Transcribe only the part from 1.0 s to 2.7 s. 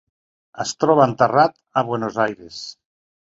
enterrat a Buenos Aires.